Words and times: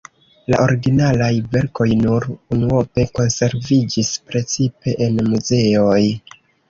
La 0.51 0.59
originalaj 0.67 1.27
verkoj 1.55 1.87
nur 1.99 2.25
unuope 2.57 3.05
konserviĝis, 3.19 4.11
precipe 4.33 4.97
en 5.09 5.21
muzeoj. 5.31 5.99